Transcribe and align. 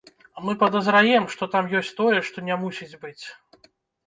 Мы 0.45 0.53
падазраем, 0.63 1.27
што 1.33 1.49
там 1.57 1.69
ёсць 1.81 1.93
тое, 2.01 2.17
што 2.31 2.45
не 2.49 2.59
мусіць 2.63 2.99
быць. 3.05 3.25